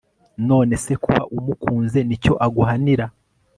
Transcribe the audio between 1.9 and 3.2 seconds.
ni cyo aguhanira